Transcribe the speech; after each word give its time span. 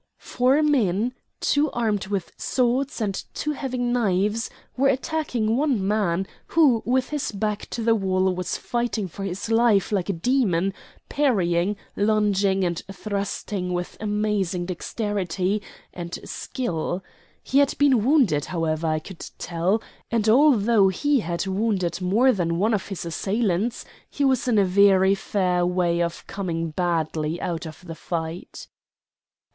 Four 0.17 0.63
men, 0.63 1.13
two 1.39 1.69
armed 1.73 2.07
with 2.07 2.31
swords 2.35 3.01
and 3.01 3.13
two 3.35 3.51
having 3.51 3.93
knives, 3.93 4.49
were 4.75 4.87
attacking 4.87 5.55
one 5.55 5.87
man, 5.87 6.25
who, 6.47 6.81
with 6.87 7.09
his 7.09 7.31
back 7.31 7.69
to 7.69 7.83
the 7.83 7.93
wall, 7.93 8.33
was 8.33 8.57
fighting 8.57 9.07
for 9.07 9.23
his 9.23 9.51
life 9.51 9.91
like 9.91 10.09
a 10.09 10.13
demon, 10.13 10.73
parrying, 11.07 11.75
lunging, 11.95 12.63
and 12.63 12.81
thrusting 12.91 13.73
with 13.73 13.95
amazing 13.99 14.65
dexterity 14.65 15.61
and 15.93 16.17
skill. 16.27 17.03
He 17.43 17.59
had 17.59 17.77
been 17.77 18.03
wounded, 18.03 18.45
however, 18.45 18.87
I 18.87 18.97
could 18.97 19.23
tell, 19.37 19.83
and 20.09 20.27
although 20.27 20.87
he 20.87 21.19
had 21.19 21.45
wounded 21.45 22.01
more 22.01 22.31
than 22.31 22.57
one 22.57 22.73
of 22.73 22.87
his 22.87 23.05
assailants, 23.05 23.85
he 24.09 24.25
was 24.25 24.47
in 24.47 24.57
a 24.57 24.65
very 24.65 25.13
fair 25.13 25.63
way 25.63 26.01
of 26.01 26.25
coming 26.25 26.71
badly 26.71 27.39
out 27.39 27.67
of 27.67 27.85
the 27.85 27.93
fight. 27.93 28.65